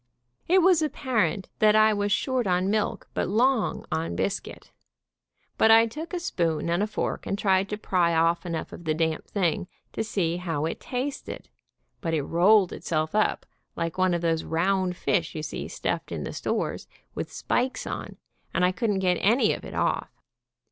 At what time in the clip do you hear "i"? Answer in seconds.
1.75-1.93, 5.69-5.85, 18.65-18.71